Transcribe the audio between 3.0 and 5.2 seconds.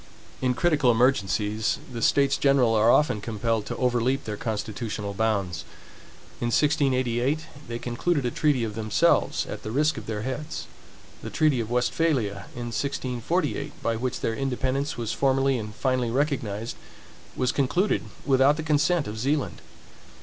compelled to overleap their constitutional